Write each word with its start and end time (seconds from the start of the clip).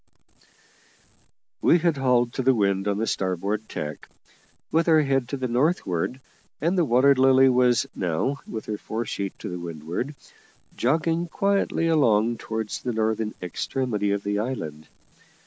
We 1.61 1.77
had 1.77 1.97
hauled 1.97 2.33
to 2.33 2.41
the 2.41 2.55
wind 2.55 2.87
on 2.87 2.97
the 2.97 3.05
starboard 3.05 3.69
tack, 3.69 4.09
with 4.71 4.87
our 4.89 5.01
head 5.01 5.29
to 5.29 5.37
the 5.37 5.47
northward, 5.47 6.19
and 6.59 6.75
the 6.75 6.85
Water 6.85 7.13
Lily 7.13 7.49
was 7.49 7.85
now, 7.93 8.37
with 8.47 8.65
her 8.65 8.79
fore 8.79 9.05
sheet 9.05 9.37
to 9.37 9.59
windward, 9.59 10.15
jogging 10.75 11.27
quietly 11.27 11.85
along 11.87 12.39
towards 12.39 12.81
the 12.81 12.93
northern 12.93 13.35
extremity 13.43 14.09
of 14.09 14.23
the 14.23 14.39
island. 14.39 14.87